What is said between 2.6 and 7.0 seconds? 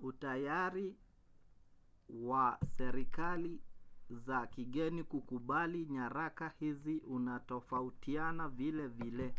serikali za kigeni kukubali nyaraka hizi